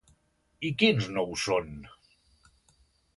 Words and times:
I 0.69 0.69
quins 0.83 1.09
no 1.17 1.25
ho 1.33 1.37
són? 1.43 1.69